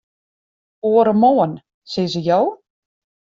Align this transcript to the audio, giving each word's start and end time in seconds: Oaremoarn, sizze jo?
Oaremoarn, 0.89 1.53
sizze 1.93 2.23
jo? 2.31 2.39